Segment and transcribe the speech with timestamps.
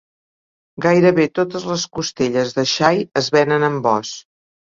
[0.85, 4.17] Gairebé totes les costelles de xai es venen amb os.